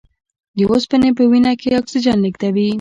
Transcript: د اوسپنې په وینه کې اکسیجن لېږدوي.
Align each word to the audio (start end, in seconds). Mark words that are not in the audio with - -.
د 0.57 0.59
اوسپنې 0.71 1.09
په 1.17 1.23
وینه 1.31 1.53
کې 1.61 1.69
اکسیجن 1.79 2.17
لېږدوي. 2.23 2.67